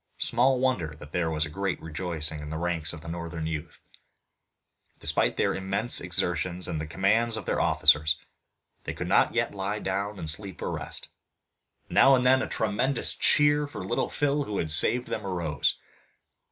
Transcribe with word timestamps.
Small 0.17 0.59
wonder 0.59 0.95
that 0.97 1.11
there 1.11 1.29
was 1.29 1.45
great 1.45 1.79
rejoicing 1.79 2.39
in 2.39 2.49
the 2.49 2.57
ranks 2.57 2.91
of 2.91 3.07
northern 3.07 3.45
youth! 3.45 3.79
Despite 4.97 5.37
their 5.37 5.53
immense 5.53 6.01
exertions 6.01 6.67
and 6.67 6.81
the 6.81 6.87
commands 6.87 7.37
of 7.37 7.45
their 7.45 7.61
officers 7.61 8.17
they 8.83 8.93
could 8.93 9.07
not 9.07 9.35
yet 9.35 9.53
lie 9.53 9.77
down 9.77 10.17
and 10.17 10.27
sleep 10.27 10.59
or 10.63 10.71
rest. 10.71 11.07
Now 11.87 12.15
and 12.15 12.25
then 12.25 12.41
a 12.41 12.47
tremendous 12.47 13.13
cheer 13.13 13.67
for 13.67 13.85
Little 13.85 14.09
Phil 14.09 14.41
who 14.45 14.57
had 14.57 14.71
saved 14.71 15.05
them 15.07 15.23
arose. 15.23 15.77